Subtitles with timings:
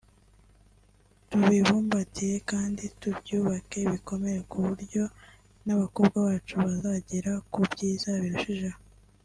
[1.29, 5.03] tubibumbatire kandi tubyubake bikomere ku buryo
[5.65, 8.79] n’abakobwa bacu bazagera ku byiza birushijeho